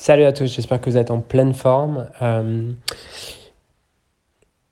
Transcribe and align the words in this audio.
Salut 0.00 0.22
à 0.24 0.32
tous, 0.32 0.46
j'espère 0.46 0.80
que 0.80 0.88
vous 0.88 0.96
êtes 0.96 1.10
en 1.10 1.18
pleine 1.18 1.52
forme. 1.52 2.06
Euh, 2.22 2.70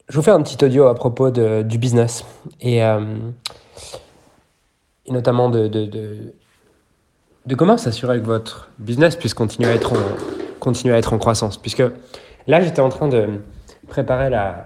je 0.08 0.17
vous 0.17 0.22
fais 0.22 0.30
un 0.30 0.41
petit 0.41 0.64
audio 0.64 0.87
à 0.87 0.95
propos 0.95 1.30
du 1.30 1.79
business 1.79 2.25
et, 2.60 2.83
euh, 2.83 3.00
notamment 5.08 5.50
de, 5.50 6.33
comment 7.58 7.76
s'assurer 7.76 8.20
que 8.20 8.25
votre 8.25 8.70
business 8.79 9.16
puisse 9.16 9.34
continuer 9.34 9.68
à 9.68 9.75
être 9.75 11.12
en, 11.12 11.18
croissance. 11.18 11.58
Puisque 11.58 11.82
là, 12.46 12.61
j'étais 12.61 12.80
en 12.80 12.88
train 12.88 13.08
de 13.08 13.40
préparer 13.88 14.30
la, 14.30 14.64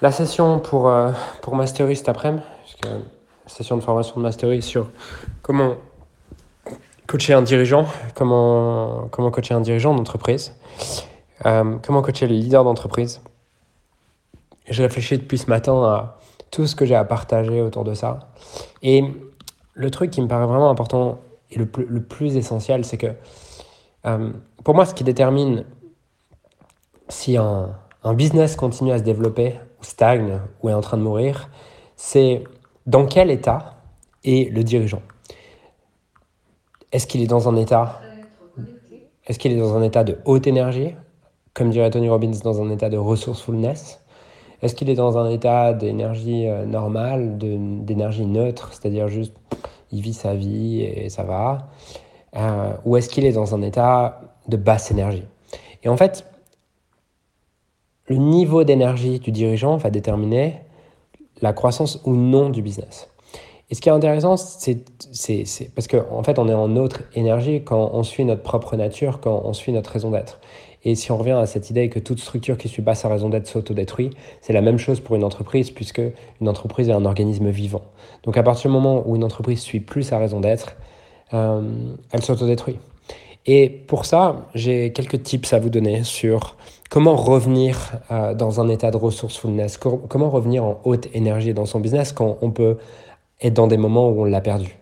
la 0.00 0.12
session 0.12 0.60
pour, 0.60 0.88
euh, 0.88 1.10
pour 1.42 1.56
Mastery 1.56 1.96
cet 1.96 2.08
après-midi, 2.08 2.44
session 3.46 3.76
de 3.76 3.82
formation 3.82 4.14
de 4.18 4.22
Mastery 4.22 4.62
sur 4.62 4.88
comment 5.42 5.74
coacher 7.14 7.34
un 7.34 7.42
dirigeant, 7.42 7.86
comment, 8.16 9.06
comment 9.12 9.30
coacher 9.30 9.54
un 9.54 9.60
dirigeant 9.60 9.94
d'entreprise, 9.94 10.52
euh, 11.46 11.76
comment 11.80 12.02
coacher 12.02 12.26
les 12.26 12.34
leaders 12.34 12.64
d'entreprise. 12.64 13.20
Je 14.68 14.82
réfléchis 14.82 15.18
depuis 15.18 15.38
ce 15.38 15.48
matin 15.48 15.80
à 15.84 16.18
tout 16.50 16.66
ce 16.66 16.74
que 16.74 16.84
j'ai 16.84 16.96
à 16.96 17.04
partager 17.04 17.60
autour 17.60 17.84
de 17.84 17.94
ça. 17.94 18.30
Et 18.82 19.04
le 19.74 19.90
truc 19.92 20.10
qui 20.10 20.22
me 20.22 20.26
paraît 20.26 20.48
vraiment 20.48 20.68
important 20.70 21.20
et 21.52 21.58
le 21.60 21.66
plus, 21.66 21.86
le 21.86 22.02
plus 22.02 22.36
essentiel, 22.36 22.84
c'est 22.84 22.98
que 22.98 23.12
euh, 24.06 24.32
pour 24.64 24.74
moi, 24.74 24.84
ce 24.84 24.92
qui 24.92 25.04
détermine 25.04 25.64
si 27.08 27.36
un, 27.36 27.76
un 28.02 28.14
business 28.14 28.56
continue 28.56 28.90
à 28.90 28.98
se 28.98 29.04
développer, 29.04 29.54
ou 29.80 29.84
stagne, 29.84 30.40
ou 30.64 30.68
est 30.68 30.74
en 30.74 30.80
train 30.80 30.96
de 30.96 31.02
mourir, 31.02 31.48
c'est 31.94 32.42
dans 32.86 33.06
quel 33.06 33.30
état 33.30 33.76
est 34.24 34.52
le 34.52 34.64
dirigeant. 34.64 35.02
Est-ce 36.94 37.08
qu'il 37.08 37.22
est 37.22 37.26
dans 37.26 37.48
un 37.48 37.56
état 37.56 38.00
Est-ce 39.26 39.40
qu'il 39.40 39.50
est 39.50 39.58
dans 39.58 39.76
un 39.76 39.82
état 39.82 40.04
de 40.04 40.18
haute 40.26 40.46
énergie, 40.46 40.94
comme 41.52 41.70
dirait 41.70 41.90
Tony 41.90 42.08
Robbins, 42.08 42.30
dans 42.44 42.62
un 42.62 42.70
état 42.70 42.88
de 42.88 42.96
resourcefulness 42.96 44.00
Est-ce 44.62 44.76
qu'il 44.76 44.88
est 44.88 44.94
dans 44.94 45.18
un 45.18 45.28
état 45.28 45.72
d'énergie 45.72 46.46
euh, 46.46 46.64
normale, 46.66 47.36
d'énergie 47.36 48.26
neutre, 48.26 48.70
c'est-à-dire 48.70 49.08
juste 49.08 49.34
il 49.90 50.02
vit 50.02 50.14
sa 50.14 50.34
vie 50.34 50.82
et 50.82 51.08
ça 51.08 51.24
va 51.24 51.66
euh, 52.36 52.72
Ou 52.84 52.96
est-ce 52.96 53.08
qu'il 53.08 53.24
est 53.24 53.32
dans 53.32 53.56
un 53.56 53.62
état 53.62 54.20
de 54.46 54.56
basse 54.56 54.92
énergie 54.92 55.24
Et 55.82 55.88
en 55.88 55.96
fait, 55.96 56.24
le 58.06 58.18
niveau 58.18 58.62
d'énergie 58.62 59.18
du 59.18 59.32
dirigeant 59.32 59.78
va 59.78 59.90
déterminer 59.90 60.60
la 61.42 61.52
croissance 61.52 62.00
ou 62.04 62.14
non 62.14 62.50
du 62.50 62.62
business. 62.62 63.08
Et 63.74 63.76
ce 63.76 63.80
qui 63.80 63.88
est 63.88 63.92
intéressant, 63.92 64.36
c'est 64.36 64.84
parce 65.74 65.88
qu'en 65.88 66.04
en 66.12 66.22
fait, 66.22 66.38
on 66.38 66.48
est 66.48 66.54
en 66.54 66.76
autre 66.76 67.00
énergie 67.16 67.64
quand 67.64 67.90
on 67.92 68.04
suit 68.04 68.24
notre 68.24 68.42
propre 68.42 68.76
nature, 68.76 69.18
quand 69.20 69.42
on 69.44 69.52
suit 69.52 69.72
notre 69.72 69.90
raison 69.90 70.12
d'être. 70.12 70.38
Et 70.84 70.94
si 70.94 71.10
on 71.10 71.16
revient 71.16 71.32
à 71.32 71.46
cette 71.46 71.70
idée 71.70 71.88
que 71.88 71.98
toute 71.98 72.20
structure 72.20 72.56
qui 72.56 72.68
suit 72.68 72.82
pas 72.82 72.94
sa 72.94 73.08
raison 73.08 73.30
d'être 73.30 73.48
s'autodétruit, 73.48 74.10
c'est 74.42 74.52
la 74.52 74.60
même 74.60 74.78
chose 74.78 75.00
pour 75.00 75.16
une 75.16 75.24
entreprise, 75.24 75.72
puisque 75.72 76.00
une 76.40 76.48
entreprise 76.48 76.88
est 76.88 76.92
un 76.92 77.04
organisme 77.04 77.50
vivant. 77.50 77.82
Donc 78.22 78.36
à 78.36 78.44
partir 78.44 78.70
du 78.70 78.74
moment 78.74 79.02
où 79.08 79.16
une 79.16 79.24
entreprise 79.24 79.58
suit 79.58 79.80
plus 79.80 80.04
sa 80.04 80.18
raison 80.18 80.38
d'être, 80.38 80.76
euh, 81.32 81.60
elle 82.12 82.22
s'autodétruit. 82.22 82.78
Et 83.44 83.68
pour 83.68 84.04
ça, 84.04 84.46
j'ai 84.54 84.92
quelques 84.92 85.20
tips 85.24 85.52
à 85.52 85.58
vous 85.58 85.68
donner 85.68 86.04
sur 86.04 86.54
comment 86.90 87.16
revenir 87.16 87.94
euh, 88.12 88.34
dans 88.34 88.60
un 88.60 88.68
état 88.68 88.92
de 88.92 88.96
resourcefulness, 88.98 89.78
comment 89.78 90.30
revenir 90.30 90.62
en 90.62 90.80
haute 90.84 91.08
énergie 91.12 91.54
dans 91.54 91.66
son 91.66 91.80
business 91.80 92.12
quand 92.12 92.38
on 92.40 92.52
peut 92.52 92.76
être 93.40 93.54
dans 93.54 93.66
des 93.66 93.76
moments 93.76 94.08
où 94.10 94.22
on 94.22 94.24
l'a 94.24 94.40
perdu. 94.40 94.78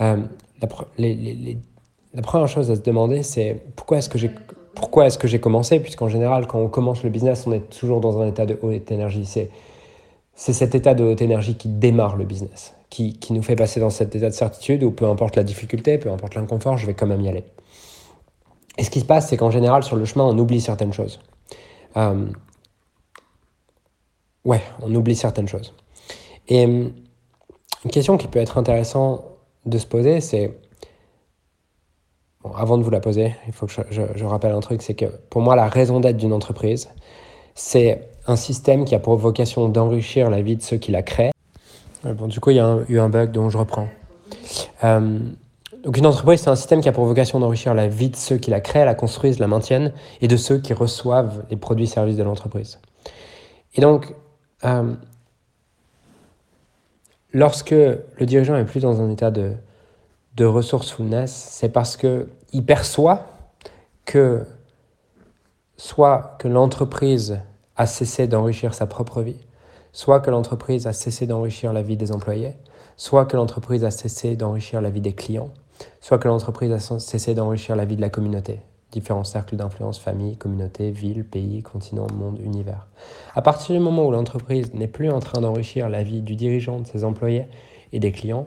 Euh, 0.00 0.16
la, 0.60 2.22
première 2.22 2.48
chose 2.48 2.70
à 2.70 2.76
se 2.76 2.80
demander, 2.80 3.22
c'est 3.22 3.62
pourquoi 3.76 3.98
est-ce 3.98 4.08
que 4.08 4.18
j'ai 4.18 4.30
pourquoi 4.74 5.06
est-ce 5.06 5.18
que 5.18 5.28
j'ai 5.28 5.40
commencé? 5.40 5.80
Puisqu'en 5.80 6.08
général, 6.08 6.46
quand 6.46 6.58
on 6.58 6.68
commence 6.68 7.02
le 7.02 7.10
business, 7.10 7.44
on 7.46 7.52
est 7.52 7.68
toujours 7.68 8.00
dans 8.00 8.20
un 8.20 8.28
état 8.28 8.46
de 8.46 8.58
haute 8.62 8.90
énergie. 8.90 9.26
C'est, 9.26 9.50
c'est 10.34 10.52
cet 10.52 10.74
état 10.74 10.94
de 10.94 11.04
haute 11.04 11.20
énergie 11.20 11.56
qui 11.56 11.68
démarre 11.68 12.16
le 12.16 12.24
business, 12.24 12.74
qui, 12.88 13.18
qui, 13.18 13.32
nous 13.32 13.42
fait 13.42 13.56
passer 13.56 13.80
dans 13.80 13.90
cet 13.90 14.14
état 14.14 14.28
de 14.28 14.34
certitude 14.34 14.82
où 14.84 14.90
peu 14.90 15.06
importe 15.06 15.36
la 15.36 15.42
difficulté, 15.42 15.98
peu 15.98 16.10
importe 16.10 16.34
l'inconfort, 16.34 16.78
je 16.78 16.86
vais 16.86 16.94
quand 16.94 17.06
même 17.06 17.20
y 17.20 17.28
aller. 17.28 17.44
Et 18.78 18.84
ce 18.84 18.90
qui 18.90 19.00
se 19.00 19.04
passe, 19.04 19.28
c'est 19.28 19.36
qu'en 19.36 19.50
général, 19.50 19.82
sur 19.82 19.96
le 19.96 20.04
chemin, 20.04 20.24
on 20.24 20.38
oublie 20.38 20.60
certaines 20.60 20.92
choses. 20.92 21.20
Euh, 21.96 22.26
ouais, 24.44 24.62
on 24.80 24.94
oublie 24.94 25.16
certaines 25.16 25.48
choses. 25.48 25.74
Et 26.48 26.66
une 27.84 27.90
question 27.90 28.16
qui 28.16 28.28
peut 28.28 28.38
être 28.38 28.58
intéressante 28.58 29.24
de 29.66 29.78
se 29.78 29.86
poser, 29.86 30.20
c'est, 30.20 30.58
bon, 32.42 32.52
avant 32.52 32.78
de 32.78 32.82
vous 32.82 32.90
la 32.90 33.00
poser, 33.00 33.34
il 33.46 33.52
faut 33.52 33.66
que 33.66 33.72
je, 33.90 34.24
rappelle 34.24 34.52
un 34.52 34.60
truc, 34.60 34.82
c'est 34.82 34.94
que 34.94 35.06
pour 35.30 35.40
moi, 35.40 35.56
la 35.56 35.68
raison 35.68 36.00
d'être 36.00 36.16
d'une 36.16 36.32
entreprise, 36.32 36.90
c'est 37.54 38.08
un 38.26 38.36
système 38.36 38.84
qui 38.84 38.94
a 38.94 38.98
pour 38.98 39.16
vocation 39.16 39.68
d'enrichir 39.68 40.30
la 40.30 40.42
vie 40.42 40.56
de 40.56 40.62
ceux 40.62 40.76
qui 40.76 40.92
la 40.92 41.02
créent. 41.02 41.32
Bon, 42.04 42.26
du 42.26 42.40
coup, 42.40 42.50
il 42.50 42.56
y 42.56 42.60
a 42.60 42.78
eu 42.88 42.98
un 42.98 43.08
bug 43.08 43.32
dont 43.32 43.50
je 43.50 43.58
reprends. 43.58 43.88
Euh, 44.84 45.18
donc 45.84 45.96
une 45.96 46.06
entreprise, 46.06 46.40
c'est 46.40 46.50
un 46.50 46.56
système 46.56 46.80
qui 46.80 46.88
a 46.88 46.92
pour 46.92 47.06
vocation 47.06 47.40
d'enrichir 47.40 47.74
la 47.74 47.88
vie 47.88 48.10
de 48.10 48.16
ceux 48.16 48.36
qui 48.36 48.50
la 48.50 48.60
créent, 48.60 48.84
la 48.84 48.94
construisent, 48.94 49.38
la 49.38 49.46
maintiennent, 49.46 49.92
et 50.20 50.28
de 50.28 50.36
ceux 50.36 50.58
qui 50.58 50.74
reçoivent 50.74 51.44
les 51.50 51.56
produits 51.56 51.84
et 51.84 51.88
services 51.88 52.16
de 52.16 52.22
l'entreprise. 52.22 52.78
Et 53.74 53.80
donc, 53.80 54.14
euh, 54.64 54.94
lorsque 57.32 57.70
le 57.70 58.26
dirigeant 58.26 58.56
est 58.56 58.64
plus 58.64 58.80
dans 58.80 59.00
un 59.00 59.10
état 59.10 59.30
de, 59.30 59.52
de 60.36 60.44
resourcefulness, 60.44 61.32
c'est 61.32 61.68
parce 61.68 61.96
qu'il 61.96 62.64
perçoit 62.66 63.26
que 64.04 64.44
soit 65.76 66.36
que 66.38 66.48
l'entreprise 66.48 67.40
a 67.76 67.86
cessé 67.86 68.26
d'enrichir 68.26 68.74
sa 68.74 68.86
propre 68.86 69.22
vie, 69.22 69.40
soit 69.92 70.20
que 70.20 70.30
l'entreprise 70.30 70.86
a 70.86 70.92
cessé 70.92 71.26
d'enrichir 71.26 71.72
la 71.72 71.82
vie 71.82 71.96
des 71.96 72.12
employés, 72.12 72.54
soit 72.96 73.24
que 73.24 73.36
l'entreprise 73.36 73.84
a 73.84 73.90
cessé 73.90 74.36
d'enrichir 74.36 74.82
la 74.82 74.90
vie 74.90 75.00
des 75.00 75.14
clients, 75.14 75.50
soit 76.00 76.18
que 76.18 76.28
l'entreprise 76.28 76.72
a 76.72 76.78
cessé 76.78 77.34
d'enrichir 77.34 77.76
la 77.76 77.86
vie 77.86 77.96
de 77.96 78.02
la 78.02 78.10
communauté, 78.10 78.60
différents 78.90 79.24
cercles 79.24 79.56
d'influence, 79.56 79.98
famille, 79.98 80.36
communauté, 80.36 80.90
ville, 80.90 81.24
pays, 81.24 81.62
continent, 81.62 82.06
monde, 82.12 82.38
univers. 82.40 82.86
À 83.34 83.42
partir 83.42 83.74
du 83.74 83.80
moment 83.80 84.06
où 84.06 84.10
l'entreprise 84.10 84.74
n'est 84.74 84.88
plus 84.88 85.10
en 85.10 85.20
train 85.20 85.40
d'enrichir 85.40 85.88
la 85.88 86.02
vie 86.02 86.22
du 86.22 86.36
dirigeant, 86.36 86.80
de 86.80 86.86
ses 86.86 87.04
employés 87.04 87.46
et 87.92 88.00
des 88.00 88.12
clients, 88.12 88.46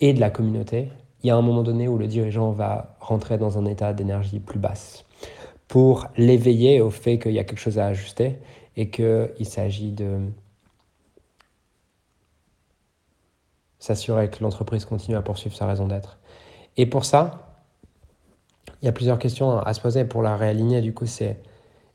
et 0.00 0.12
de 0.12 0.20
la 0.20 0.30
communauté, 0.30 0.88
il 1.22 1.28
y 1.28 1.30
a 1.30 1.36
un 1.36 1.42
moment 1.42 1.62
donné 1.62 1.88
où 1.88 1.98
le 1.98 2.06
dirigeant 2.06 2.50
va 2.50 2.96
rentrer 3.00 3.38
dans 3.38 3.58
un 3.58 3.64
état 3.64 3.92
d'énergie 3.92 4.40
plus 4.40 4.58
basse 4.58 5.04
pour 5.68 6.06
l'éveiller 6.16 6.80
au 6.80 6.90
fait 6.90 7.18
qu'il 7.18 7.32
y 7.32 7.38
a 7.38 7.44
quelque 7.44 7.58
chose 7.58 7.78
à 7.78 7.86
ajuster 7.86 8.36
et 8.76 8.90
qu'il 8.90 9.46
s'agit 9.46 9.90
de 9.90 10.20
s'assurer 13.78 14.30
que 14.30 14.42
l'entreprise 14.42 14.84
continue 14.84 15.16
à 15.16 15.22
poursuivre 15.22 15.56
sa 15.56 15.66
raison 15.66 15.86
d'être. 15.86 16.18
Et 16.76 16.86
pour 16.86 17.04
ça, 17.04 17.45
il 18.86 18.90
y 18.90 18.90
a 18.90 18.92
plusieurs 18.92 19.18
questions 19.18 19.58
à 19.58 19.74
se 19.74 19.80
poser 19.80 20.04
pour 20.04 20.22
la 20.22 20.36
réaligner. 20.36 20.80
Du 20.80 20.94
coup, 20.94 21.06
c'est 21.06 21.38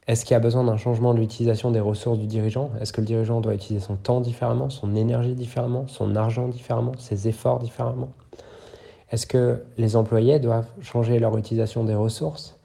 est-ce 0.07 0.25
qu'il 0.25 0.34
y 0.34 0.35
a 0.35 0.41
besoin 0.41 0.66
d'un 0.66 0.75
changement 0.75 1.13
de 1.13 1.19
l'utilisation 1.19 1.72
des 1.72 1.79
ressources 1.79 2.19
du 2.19 2.28
dirigeant? 2.28 2.69
Est-ce 2.81 2.91
que 2.91 3.00
le 3.00 3.07
dirigeant 3.07 3.40
doit 3.40 3.53
utiliser 3.53 3.85
son 3.85 3.96
temps 3.96 4.19
différemment, 4.19 4.69
son 4.69 4.94
énergie 4.97 5.34
différemment, 5.34 5.85
son 5.88 6.18
argent 6.18 6.50
différemment, 6.50 6.91
ses 6.97 7.29
efforts 7.29 7.59
différemment? 7.59 8.09
Est-ce 9.09 9.25
que 9.25 9.63
les 9.78 9.96
employés 9.96 10.40
doivent 10.40 10.68
changer 10.81 11.18
leur 11.18 11.38
utilisation 11.38 11.85
des 11.85 11.96
ressources? 11.96 12.59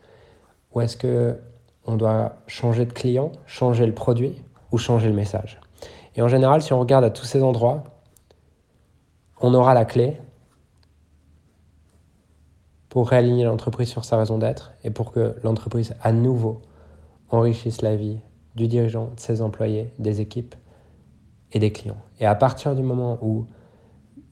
Ou 0.75 0.81
est-ce 0.81 0.97
que 0.97 1.39
on 1.85 1.95
doit 1.95 2.33
changer 2.49 2.85
de 2.85 2.93
client, 2.93 3.31
changer 3.47 3.87
le 3.87 3.95
produit 3.95 4.43
ou 4.73 4.79
changer 4.79 5.07
le 5.07 5.15
message? 5.15 5.61
Et 6.17 6.23
en 6.23 6.27
général, 6.27 6.63
si 6.63 6.73
on 6.73 6.81
regarde 6.81 7.05
à 7.05 7.11
tous 7.11 7.27
ces 7.27 7.45
endroits, 7.45 7.85
on 9.41 9.55
aura 9.55 9.73
la 9.73 9.85
clé 9.85 10.17
pour 12.97 13.11
réaligner 13.11 13.45
l'entreprise 13.45 13.91
sur 13.91 14.07
sa 14.07 14.17
raison 14.17 14.39
d'être 14.39 14.73
et 14.83 14.89
pour 14.89 15.13
que 15.13 15.37
l'entreprise 15.45 15.95
à 16.01 16.13
nouveau 16.13 16.63
enrichisse 17.29 17.83
la 17.83 17.95
vie 17.95 18.21
du 18.55 18.69
dirigeant, 18.69 19.11
de 19.15 19.21
ses 19.21 19.43
employés, 19.43 19.93
des 19.99 20.23
équipes 20.23 20.55
et 21.53 21.59
des 21.59 21.73
clients. 21.73 22.01
Et 22.21 22.25
à 22.25 22.35
partir 22.35 22.75
du 22.75 22.83
moment 22.83 23.19
où 23.21 23.45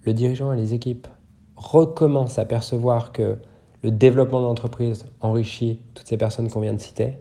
le 0.01 0.15
dirigeant 0.15 0.51
et 0.51 0.57
les 0.57 0.73
équipes 0.73 1.09
recommencent 1.57 2.39
à 2.39 2.47
percevoir 2.47 3.13
que 3.13 3.37
le 3.83 3.91
développement 3.91 4.41
de 4.41 4.47
l'entreprise 4.47 5.05
enrichit 5.21 5.83
toutes 5.93 6.09
ces 6.09 6.17
personnes 6.17 6.49
qu'on 6.49 6.61
vient 6.61 6.73
de 6.73 6.81
citer, 6.81 7.19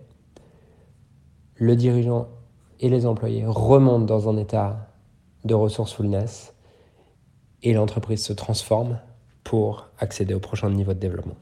le 1.56 1.75
dirigeant 1.75 2.29
et 2.79 2.88
les 2.88 3.06
employés 3.06 3.44
remontent 3.45 4.06
dans 4.06 4.29
un 4.29 4.38
état 4.38 4.88
de 5.44 5.56
resourcefulness 5.56 6.53
et 7.63 7.73
l'entreprise 7.73 8.23
se 8.23 8.31
transforme 8.31 8.97
pour 9.43 9.87
accéder 9.99 10.33
au 10.33 10.39
prochain 10.39 10.69
niveau 10.69 10.93
de 10.93 10.99
développement. 10.99 11.37